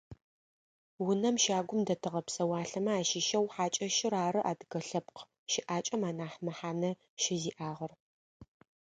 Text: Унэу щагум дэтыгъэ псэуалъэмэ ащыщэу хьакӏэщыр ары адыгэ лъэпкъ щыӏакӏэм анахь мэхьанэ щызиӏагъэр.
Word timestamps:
Унэу 1.07 1.37
щагум 1.43 1.79
дэтыгъэ 1.87 2.21
псэуалъэмэ 2.25 2.91
ащыщэу 3.01 3.45
хьакӏэщыр 3.53 4.13
ары 4.25 4.41
адыгэ 4.49 4.79
лъэпкъ 4.87 5.21
щыӏакӏэм 5.51 6.01
анахь 6.09 6.37
мэхьанэ 6.45 6.91
щызиӏагъэр. 7.21 7.91